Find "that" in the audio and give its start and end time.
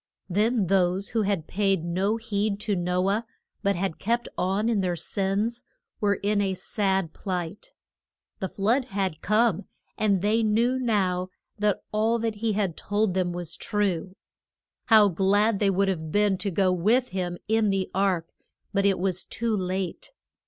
11.59-11.83, 12.17-12.37